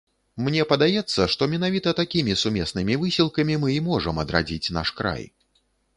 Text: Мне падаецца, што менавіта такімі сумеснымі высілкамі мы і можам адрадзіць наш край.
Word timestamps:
Мне 0.45 0.61
падаецца, 0.69 1.27
што 1.33 1.47
менавіта 1.51 1.93
такімі 2.01 2.33
сумеснымі 2.43 2.97
высілкамі 3.03 3.61
мы 3.65 3.69
і 3.77 3.79
можам 3.91 4.15
адрадзіць 4.25 4.73
наш 4.79 4.97
край. 5.03 5.23